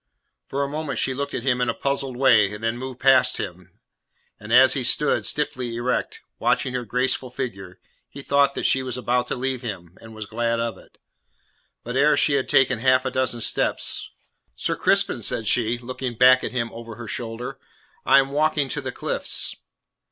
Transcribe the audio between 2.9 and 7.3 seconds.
past him, and as he stood, stiffly erect, watching her graceful